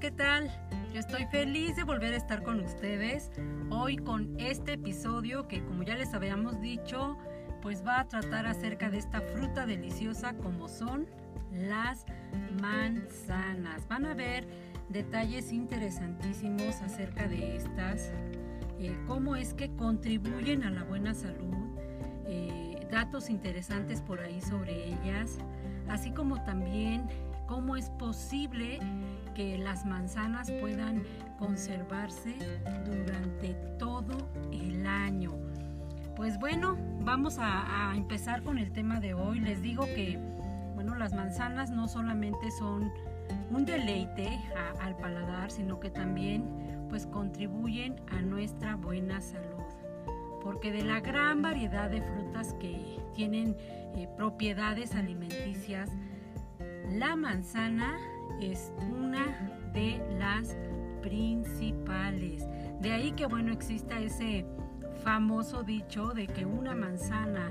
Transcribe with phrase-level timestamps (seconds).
[0.00, 0.50] ¿qué tal?
[0.92, 3.30] Yo estoy feliz de volver a estar con ustedes
[3.70, 7.16] hoy con este episodio que como ya les habíamos dicho,
[7.62, 11.06] pues va a tratar acerca de esta fruta deliciosa como son
[11.52, 12.06] las
[12.60, 13.86] manzanas.
[13.86, 14.48] Van a ver
[14.88, 18.10] detalles interesantísimos acerca de estas,
[18.80, 21.78] eh, cómo es que contribuyen a la buena salud,
[22.26, 25.38] eh, datos interesantes por ahí sobre ellas,
[25.88, 27.06] así como también
[27.46, 28.78] cómo es posible
[29.34, 31.02] que las manzanas puedan
[31.38, 32.34] conservarse
[32.86, 34.16] durante todo
[34.52, 35.32] el año.
[36.16, 39.40] Pues bueno, vamos a, empezar con el tema de hoy.
[39.40, 40.18] Les digo que,
[40.74, 42.92] bueno, las manzanas no solamente son
[43.50, 44.38] un deleite
[44.80, 46.44] al paladar, sino que también
[46.88, 49.64] pues contribuyen a nuestra buena salud.
[50.42, 53.56] Porque de la gran variedad de frutas que tienen
[53.96, 55.90] eh, propiedades alimenticias,
[56.90, 57.96] la manzana
[58.40, 60.56] es una de las
[61.02, 62.46] principales.
[62.80, 64.46] De ahí que bueno exista ese
[65.02, 67.50] famoso dicho de que una manzana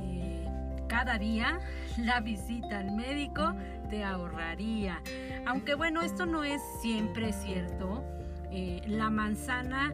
[0.00, 0.46] eh,
[0.88, 1.60] cada día
[1.98, 3.54] la visita al médico
[3.90, 5.02] te ahorraría.
[5.46, 8.02] Aunque bueno, esto no es siempre cierto.
[8.50, 9.92] Eh, la manzana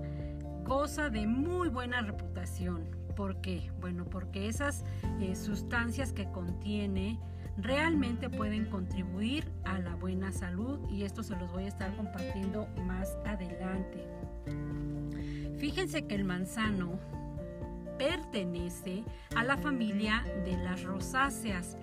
[0.65, 2.85] goza de muy buena reputación.
[3.17, 3.71] ¿Por qué?
[3.81, 4.85] Bueno, porque esas
[5.21, 7.19] eh, sustancias que contiene
[7.63, 12.67] realmente pueden contribuir a la buena salud y esto se los voy a estar compartiendo
[12.87, 14.07] más adelante.
[15.59, 16.99] Fíjense que el manzano
[17.99, 19.05] pertenece
[19.37, 21.77] a la familia de las rosáceas.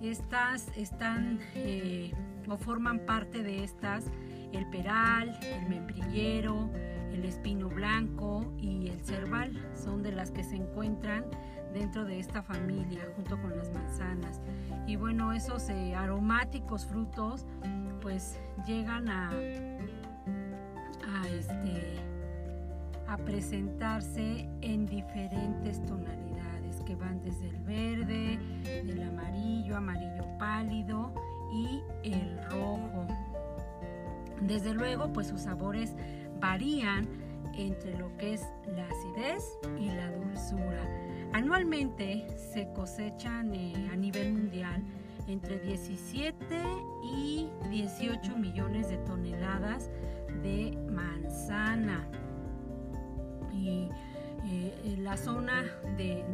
[0.00, 2.12] Estas están eh,
[2.48, 4.04] o forman parte de estas
[4.52, 6.70] el peral, el membrillero,
[7.12, 9.52] el espino blanco y el cerval.
[9.74, 11.24] Son de las que se encuentran
[11.74, 14.40] dentro de esta familia junto con las manzanas.
[14.86, 17.44] Y bueno, esos eh, aromáticos frutos
[18.00, 21.96] pues llegan a, a, este,
[23.08, 31.12] a presentarse en diferentes tonalidades que van desde el verde, el amarillo, amarillo pálido
[31.52, 33.06] y el rojo.
[34.42, 35.94] Desde luego, pues sus sabores
[36.40, 37.08] varían
[37.56, 41.03] entre lo que es la acidez y la dulzura.
[41.34, 44.80] Anualmente se cosechan eh, a nivel mundial
[45.26, 46.36] entre 17
[47.02, 49.90] y 18 millones de toneladas
[50.44, 52.06] de manzana.
[53.52, 53.88] Y
[54.44, 55.64] eh, la zona
[55.96, 56.24] de,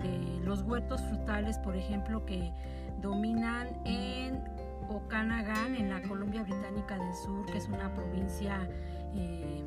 [0.45, 2.53] los huertos frutales, por ejemplo, que
[3.01, 4.45] dominan en
[4.91, 8.69] Okanagan, en la Columbia Británica del Sur, que es una provincia
[9.15, 9.65] eh,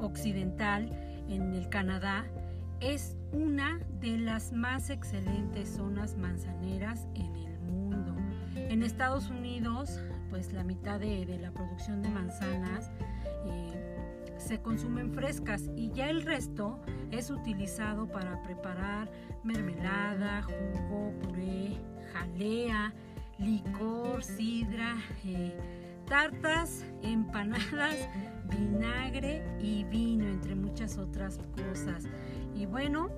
[0.00, 0.88] occidental
[1.28, 2.24] en el Canadá,
[2.80, 8.16] es una de las más excelentes zonas manzaneras en el mundo.
[8.54, 12.90] En Estados Unidos, pues la mitad de, la producción de manzanas
[13.46, 16.80] eh, se consumen frescas y ya el resto
[17.10, 19.10] es utilizado para preparar
[19.44, 21.76] mermelada, jugo, puré,
[22.12, 22.94] jalea,
[23.38, 25.54] licor, sidra, eh,
[26.06, 28.08] tartas, empanadas,
[28.48, 32.04] vinagre y vino, entre muchas otras cosas.
[32.60, 33.08] Y bueno,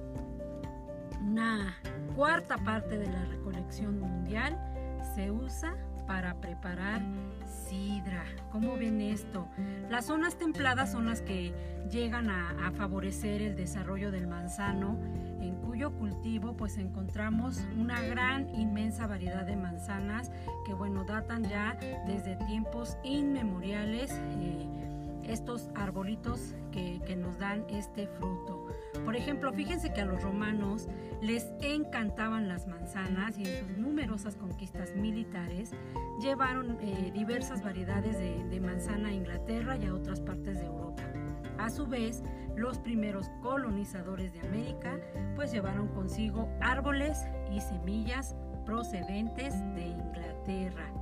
[1.20, 1.74] una
[2.14, 4.56] cuarta parte de la recolección mundial
[5.16, 5.74] se usa
[6.06, 7.02] para preparar
[7.44, 8.22] sidra.
[8.52, 9.48] ¿Cómo ven esto?
[9.90, 11.52] Las zonas templadas son las que
[11.90, 14.96] llegan a, favorecer el desarrollo del manzano,
[15.40, 20.30] en cuyo cultivo pues encontramos una gran, inmensa variedad de manzanas
[20.64, 21.76] que bueno, datan ya
[22.06, 24.12] desde tiempos inmemoriales.
[24.12, 24.91] Eh,
[25.26, 28.66] estos arbolitos que, nos dan este fruto.
[29.04, 30.88] Por ejemplo, fíjense que a los romanos
[31.20, 35.72] les encantaban las manzanas y en sus numerosas conquistas militares
[36.20, 41.02] llevaron eh, diversas variedades de, de manzana a Inglaterra y a otras partes de Europa.
[41.58, 42.22] A su vez,
[42.56, 44.98] los primeros colonizadores de América
[45.36, 47.18] pues llevaron consigo árboles
[47.52, 48.34] y semillas
[48.64, 51.01] procedentes de Inglaterra.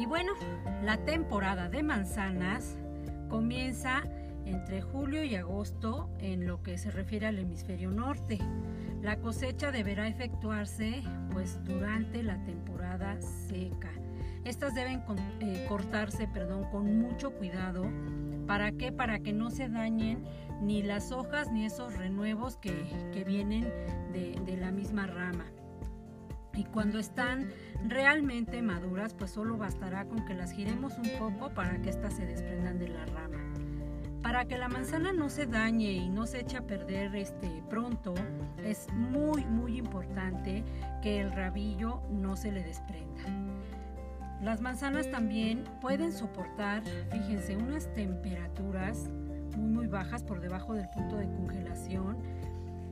[0.00, 0.32] Y bueno,
[0.82, 2.78] la temporada de manzanas
[3.28, 4.02] comienza
[4.46, 8.38] entre julio y agosto en lo que se refiere al hemisferio norte.
[9.02, 11.02] La cosecha deberá efectuarse
[11.34, 13.90] pues durante la temporada seca.
[14.46, 15.02] Estas deben
[15.40, 17.84] eh, cortarse perdón, con mucho cuidado.
[18.46, 18.92] ¿Para qué?
[18.92, 20.24] Para que no se dañen
[20.62, 22.72] ni las hojas ni esos renuevos que,
[23.26, 23.70] vienen
[24.14, 25.44] de la misma rama.
[26.54, 27.50] Y cuando están
[27.86, 32.26] realmente maduras, pues solo bastará con que las giremos un poco para que éstas se
[32.26, 33.38] desprendan de la rama.
[34.22, 38.14] Para que la manzana no se dañe y no se eche a perder este, pronto,
[38.62, 40.62] es muy muy importante
[41.02, 43.22] que el rabillo no se le desprenda.
[44.42, 51.16] Las manzanas también pueden soportar, fíjense, unas temperaturas muy muy bajas por debajo del punto
[51.16, 52.18] de congelación.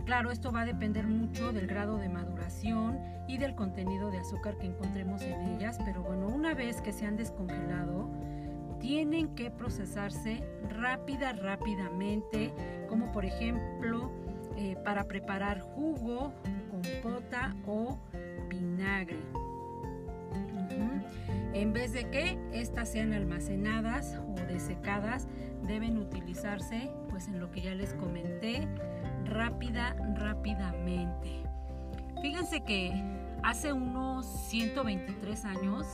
[0.04, 4.56] Claro, esto va a depender mucho del grado de maduración y del contenido de azúcar
[4.56, 8.10] que encontremos en ellas, pero bueno, una vez que se han descongelado,
[8.80, 12.52] tienen que procesarse rápida, rápidamente,
[12.88, 14.10] como por ejemplo
[14.56, 16.32] eh, para preparar jugo,
[16.70, 17.98] compota o
[18.48, 19.20] vinagre.
[21.52, 25.26] En vez de que estas sean almacenadas o desecadas,
[25.66, 28.68] deben utilizarse, pues en lo que ya les comenté,
[29.24, 31.47] rápida, rápidamente.
[32.20, 32.92] Fíjense que
[33.42, 35.86] hace unos 123 años,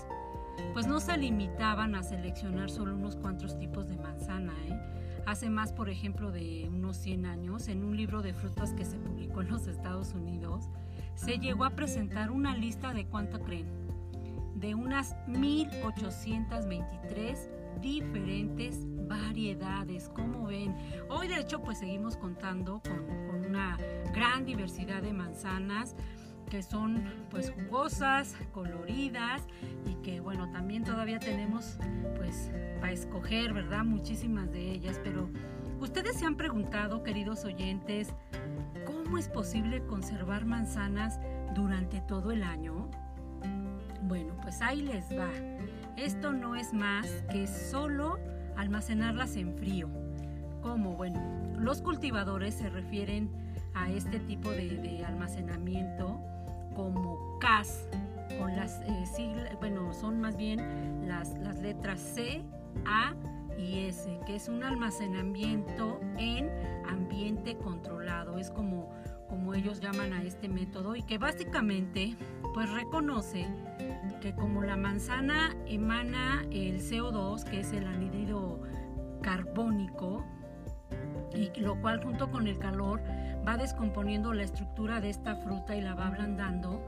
[0.72, 4.54] pues no se limitaban a seleccionar solo unos cuantos tipos de manzana.
[4.66, 4.80] ¿eh?
[5.26, 8.98] Hace más, por ejemplo, de unos 100 años, en un libro de frutas que se
[8.98, 10.70] publicó en los Estados Unidos,
[11.14, 13.66] se llegó a presentar una lista de cuánto creen,
[14.56, 17.48] de unas 1823
[17.80, 20.74] diferentes variedades, como ven.
[21.08, 23.78] Hoy de hecho pues seguimos contando con, una
[24.12, 25.94] gran diversidad de manzanas
[26.50, 29.42] que son pues jugosas, coloridas
[29.86, 31.78] y que bueno, también todavía tenemos
[32.16, 33.84] pues para escoger, ¿verdad?
[33.84, 35.30] Muchísimas de ellas, pero
[35.80, 38.12] ustedes se han preguntado, queridos oyentes,
[38.86, 41.20] ¿cómo es posible conservar manzanas
[41.54, 42.90] durante todo el año?
[44.02, 45.30] Bueno, pues ahí les va.
[45.96, 48.18] Esto no es más que solo
[48.56, 49.88] almacenarlas en frío.
[50.60, 50.96] ¿Cómo?
[50.96, 51.20] Bueno,
[51.58, 53.43] los cultivadores se refieren
[53.74, 56.20] a este tipo de, almacenamiento
[56.74, 57.88] como CAS,
[58.38, 62.42] con las eh, siglas, bueno, son más bien las, las letras C,
[62.86, 63.14] A
[63.58, 66.50] y S, que es un almacenamiento en
[66.88, 68.38] ambiente controlado.
[68.38, 68.90] Es como,
[69.28, 72.16] como ellos llaman a este método y que básicamente
[72.54, 73.46] pues reconoce
[74.20, 78.60] que como la manzana emana el CO2, que es el anhídrido
[79.22, 80.24] carbónico,
[81.34, 83.02] y lo cual junto con el calor
[83.46, 86.80] va descomponiendo la estructura de esta fruta y la va ablandando,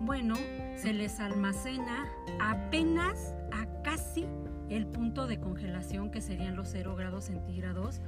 [0.00, 0.34] bueno,
[0.76, 2.06] se les almacena
[2.40, 4.26] apenas a casi
[4.68, 8.00] el punto de congelación que serían los 0 grados centígrados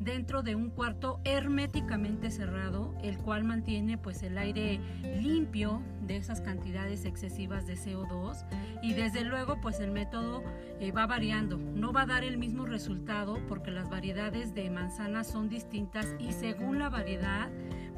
[0.00, 4.80] dentro de un cuarto herméticamente cerrado, el cual mantiene pues el aire
[5.20, 8.44] limpio de esas cantidades excesivas de CO2
[8.82, 10.42] y desde luego pues el método
[10.80, 15.26] eh, va variando, no va a dar el mismo resultado porque las variedades de manzanas
[15.26, 17.48] son distintas y según la variedad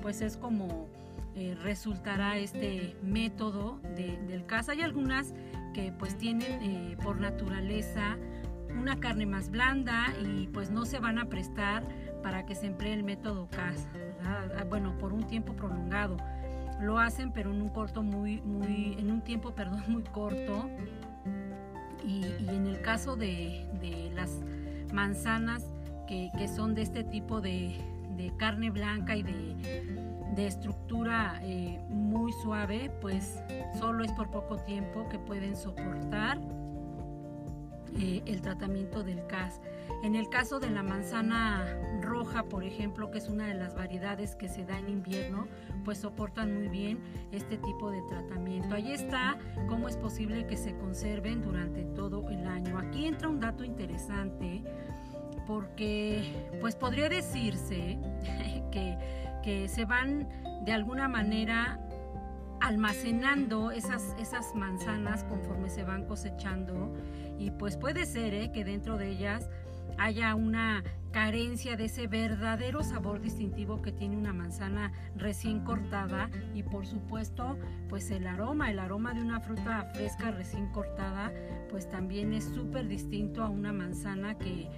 [0.00, 0.88] pues es como
[1.37, 4.73] eh, resultará este método del caza.
[4.73, 5.32] Hay algunas
[5.73, 8.19] que pues tienen eh, por naturaleza
[8.79, 11.85] una carne más blanda y pues no se van a prestar
[12.23, 13.87] para que se emplee el método CAS,
[14.25, 16.17] ah, bueno, por un tiempo prolongado.
[16.81, 20.69] Lo hacen pero en un corto muy, muy, en un tiempo, perdón, muy corto.
[22.07, 24.31] Y, en el caso de, las
[24.93, 25.65] manzanas
[26.09, 27.79] que, son de este tipo de,
[28.39, 33.43] carne blanca y de, estructura eh, muy suave, pues
[33.79, 36.39] solo es por poco tiempo que pueden soportar
[37.99, 39.61] eh, el tratamiento del CAS.
[40.03, 44.35] En el caso de la manzana roja, por ejemplo, que es una de las variedades
[44.35, 45.47] que se da en invierno,
[45.85, 47.01] pues soportan muy bien
[47.33, 48.75] este tipo de tratamiento.
[48.75, 49.39] Ahí está
[49.69, 52.79] cómo es posible que se conserven durante todo el año.
[52.79, 54.62] Aquí entra un dato interesante
[55.47, 57.99] porque pues podría decirse
[58.71, 58.97] que,
[59.43, 60.29] que se van
[60.64, 61.79] de alguna manera
[62.61, 66.93] almacenando esas, esas manzanas conforme se van cosechando
[67.40, 68.52] y pues puede ser ¿eh?
[68.52, 69.49] que dentro de ellas
[69.99, 76.62] haya una carencia de ese verdadero sabor distintivo que tiene una manzana recién cortada y
[76.62, 81.32] por supuesto pues el aroma, el aroma de una fruta fresca recién cortada
[81.70, 84.68] pues también es súper distinto a una manzana que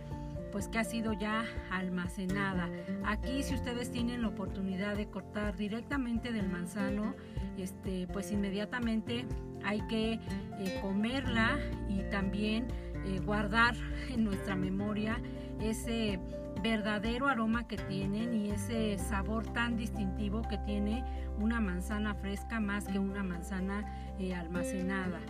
[0.53, 2.69] pues que ha sido ya almacenada.
[3.07, 7.15] Aquí si ustedes tienen la oportunidad de cortar directamente del manzano,
[7.59, 9.27] este, pues inmediatamente
[9.65, 12.69] hay que eh, comerla y también
[13.05, 13.75] eh, guardar
[14.11, 15.21] en nuestra memoria
[15.61, 16.19] ese
[16.63, 21.05] verdadero aroma que tienen y ese sabor tan distintivo que tiene
[21.39, 23.85] una manzana fresca más que una manzana
[24.19, 25.21] eh, almacenada.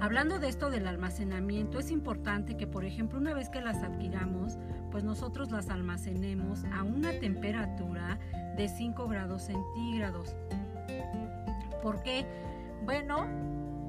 [0.00, 4.58] Hablando de esto del almacenamiento, es importante que, por ejemplo, una vez que las adquiramos,
[4.90, 8.18] pues nosotros las almacenemos a una temperatura
[8.56, 10.36] de 5 grados centígrados.
[11.86, 12.26] ¿Por qué?
[12.84, 13.28] Bueno,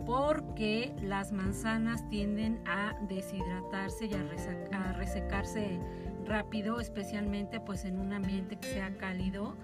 [0.06, 5.80] porque las manzanas tienden a deshidratarse y a, resecarse
[6.24, 9.56] rápido, especialmente pues en un ambiente que sea cálido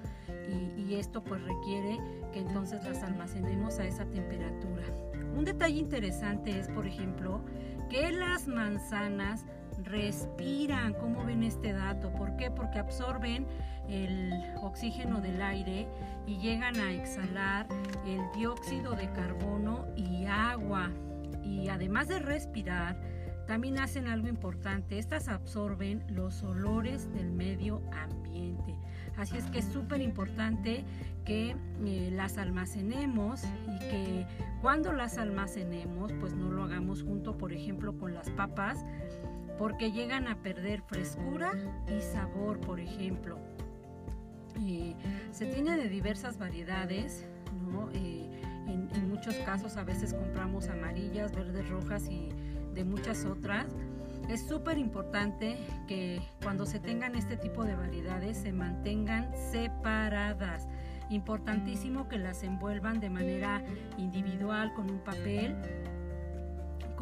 [0.50, 2.00] y, esto pues requiere
[2.32, 4.84] que entonces las almacenemos a esa temperatura.
[5.38, 7.46] Un detalle interesante es, por ejemplo,
[7.88, 9.46] que las manzanas
[9.84, 10.94] respiran.
[10.94, 12.12] ¿Cómo ven este dato?
[12.14, 12.52] ¿Por qué?
[12.52, 13.46] Porque absorben
[13.88, 15.88] el oxígeno del aire
[16.26, 17.68] y llegan a exhalar
[18.06, 20.90] el dióxido de carbono y agua.
[21.44, 22.98] Y además de respirar,
[23.48, 24.98] también hacen algo importante.
[24.98, 28.76] Estas absorben los olores del medio ambiente.
[29.18, 30.84] Así es que es súper importante
[31.26, 34.26] que eh, las almacenemos y que
[34.62, 38.84] cuando las almacenemos, pues no lo hagamos junto, por ejemplo, con las papas,
[39.58, 41.54] porque llegan a perder frescura
[41.88, 43.40] y sabor, por ejemplo.
[44.60, 44.96] Eh,
[45.32, 47.26] se tiene de diversas variedades,
[47.94, 48.30] eh,
[48.68, 52.30] en, en muchos casos a veces compramos amarillas, verdes, rojas y
[52.74, 53.68] de muchas otras.
[54.30, 55.58] Es súper importante
[55.88, 60.68] que cuando se tengan este tipo de variedades se mantengan separadas.
[61.10, 63.62] Importantísimo que las envuelvan de manera
[63.98, 65.56] individual con un papel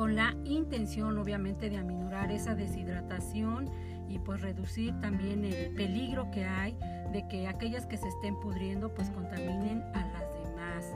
[0.02, 3.70] con la intención obviamente de aminorar esa deshidratación
[4.10, 6.76] y pues reducir también el peligro que hay
[7.14, 10.96] de que aquellas que se estén pudriendo pues contaminen a las demás.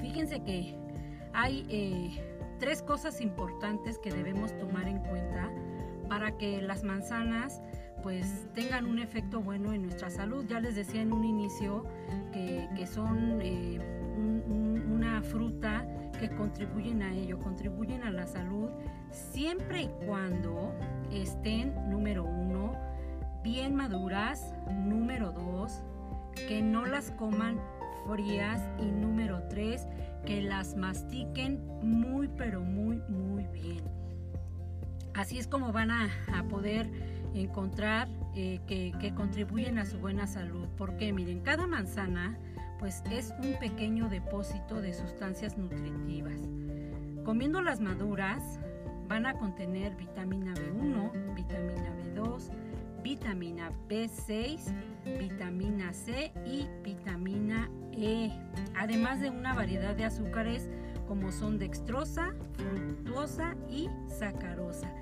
[0.00, 0.76] Fíjense que
[1.34, 5.48] hay eh, tres cosas importantes que debemos tomar en cuenta
[6.08, 7.62] para que las manzanas
[8.02, 10.44] pues tengan un efecto bueno en nuestra salud.
[10.48, 11.86] Ya les decía en un inicio
[12.32, 13.78] que, son eh,
[14.90, 15.86] una fruta
[16.30, 18.70] contribuyen a ello, contribuyen a la salud
[19.10, 20.72] siempre y cuando
[21.10, 22.74] estén, número uno,
[23.42, 25.82] bien maduras, número dos,
[26.48, 27.58] que no las coman
[28.06, 29.86] frías y número tres,
[30.24, 33.82] que las mastiquen muy pero muy muy bien.
[35.14, 36.08] Así es como van a,
[36.48, 36.88] poder
[37.34, 40.66] encontrar eh, que, que, contribuyen a su buena salud.
[40.78, 42.38] Porque miren, cada manzana
[42.82, 46.40] pues es un pequeño depósito de sustancias nutritivas.
[47.24, 48.58] Comiendo las maduras
[49.06, 52.50] van a contener vitamina B1, vitamina B2,
[53.04, 54.58] vitamina B6,
[55.16, 58.32] vitamina C y vitamina E,
[58.76, 60.68] además de una variedad de azúcares
[61.06, 64.92] como son dextrosa, fructuosa y sacarosa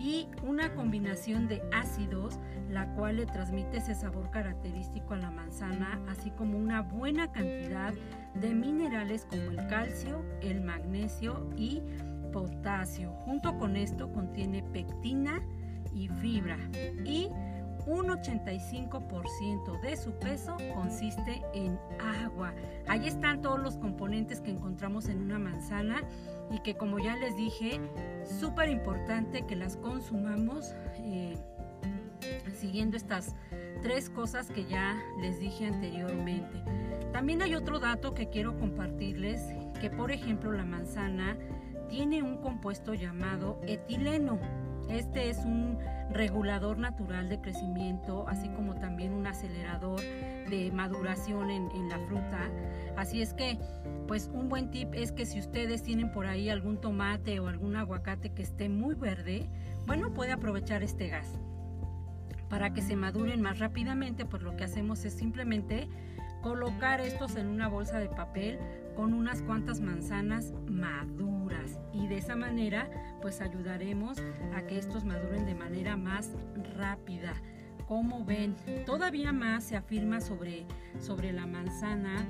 [0.00, 2.40] y una combinación de ácidos
[2.70, 7.92] la cual le transmite ese sabor característico a la manzana, así como una buena cantidad
[8.34, 11.82] de minerales como el calcio, el magnesio y
[12.32, 13.10] potasio.
[13.24, 15.42] Junto con esto contiene pectina
[15.92, 16.56] y fibra
[17.04, 17.28] y
[17.86, 21.78] un 85% de su peso consiste en
[22.24, 22.52] agua.
[22.86, 26.02] Ahí están todos los componentes que encontramos en una manzana
[26.50, 27.80] y que como ya les dije,
[28.40, 31.36] súper importante que las consumamos eh,
[32.58, 33.34] siguiendo estas
[33.82, 36.62] tres cosas que ya les dije anteriormente.
[37.12, 39.42] También hay otro dato que quiero compartirles,
[39.80, 41.36] que por ejemplo la manzana
[41.88, 44.38] tiene un compuesto llamado etileno.
[44.90, 45.78] Este es un
[46.10, 52.50] regulador natural de crecimiento, así como también un acelerador de maduración en, la fruta.
[52.96, 53.58] Así es que,
[54.08, 57.76] pues un buen tip es que si ustedes tienen por ahí algún tomate o algún
[57.76, 59.48] aguacate que esté muy verde,
[59.86, 61.38] bueno, puede aprovechar este gas.
[62.48, 65.88] Para que se maduren más rápidamente, pues lo que hacemos es simplemente
[66.42, 68.58] colocar estos en una bolsa de papel
[68.96, 71.39] con unas cuantas manzanas maduras
[72.00, 72.88] y de esa manera
[73.20, 74.18] pues ayudaremos
[74.54, 76.30] a que estos maduren de manera más
[76.76, 77.34] rápida.
[77.86, 78.54] Como ven,
[78.86, 80.64] todavía más se afirma sobre,
[81.00, 82.28] sobre la manzana.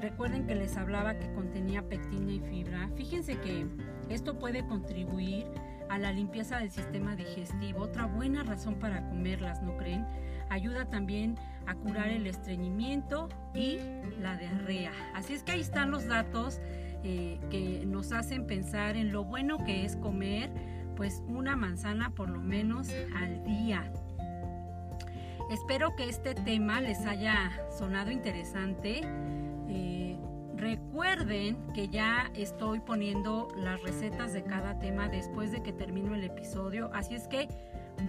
[0.00, 2.88] Recuerden que les hablaba que contenía pectina y fibra.
[2.96, 3.66] Fíjense que
[4.08, 5.46] esto puede contribuir
[5.88, 7.80] a la limpieza del sistema digestivo.
[7.80, 10.06] Otra buena razón para comerlas, ¿no creen?
[10.48, 13.78] Ayuda también a curar el estreñimiento y
[14.20, 14.92] la diarrea.
[15.14, 16.60] Así es que ahí están los datos
[17.04, 20.50] eh, que nos hacen pensar en lo bueno que es comer
[20.96, 23.90] pues una manzana por lo menos al día.
[25.50, 29.02] Espero que este tema les haya sonado interesante.
[29.68, 30.16] Eh,
[30.56, 36.24] recuerden que ya estoy poniendo las recetas de cada tema después de que termino el
[36.24, 37.48] episodio, así es que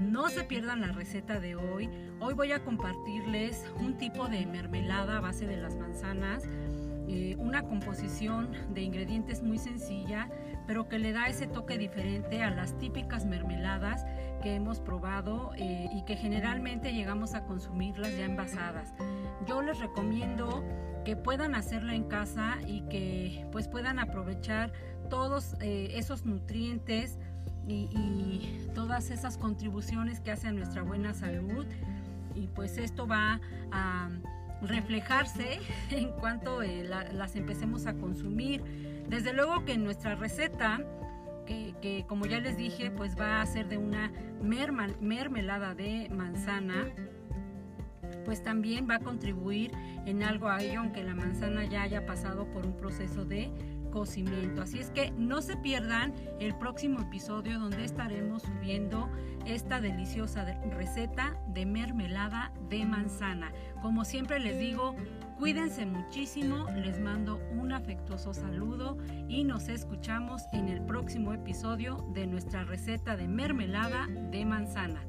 [0.02, 1.90] no se pierdan la receta de hoy.
[2.20, 6.44] Hoy voy a compartirles un tipo de mermelada a base de las manzanas,
[7.08, 10.30] eh, una composición de ingredientes muy sencilla,
[10.68, 14.06] pero que le da ese toque diferente a las típicas mermeladas
[14.42, 18.94] que hemos probado eh, y que generalmente llegamos a consumirlas ya envasadas.
[19.48, 20.64] Yo les recomiendo
[21.04, 24.72] que puedan hacerla en casa y que pues puedan aprovechar
[25.10, 27.20] todos eh, esos nutrientes
[27.68, 31.66] y, todas esas contribuciones que hace a nuestra buena salud.
[32.36, 33.40] Y pues esto va
[33.72, 34.10] a
[34.64, 35.60] reflejarse
[35.92, 38.64] en cuanto eh, las empecemos a consumir.
[39.08, 40.82] Desde luego que nuestra receta,
[41.46, 46.88] que, como ya les dije, pues va a ser de una mermelada de manzana,
[48.26, 49.72] pues también va a contribuir
[50.06, 53.52] en algo a aunque la manzana ya haya pasado por un proceso de
[53.94, 54.64] cocimiento.
[54.64, 59.08] Así es que no se pierdan el próximo episodio donde estaremos subiendo
[59.46, 63.54] esta deliciosa receta de mermelada de manzana.
[63.84, 64.96] Como siempre les digo,
[65.38, 68.98] cuídense muchísimo, les mando un afectuoso saludo
[69.28, 75.06] y nos escuchamos en el próximo episodio de nuestra receta de mermelada de manzana.